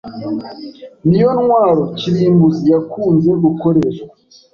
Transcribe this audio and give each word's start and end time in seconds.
niyo 1.07 1.29
ntwaro 1.41 1.83
kirimbuzi 1.97 2.65
yakunze 2.73 3.31
gukoreshwa 3.43 4.13